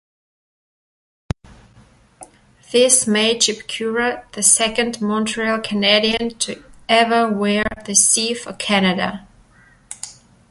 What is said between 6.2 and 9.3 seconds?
to ever wear the 'C' for Canada.